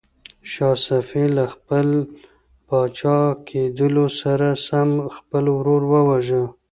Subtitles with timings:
[0.51, 1.87] شاه صفي له خپل
[2.67, 6.43] پاچا کېدلو سره سم خپل ورور وواژه.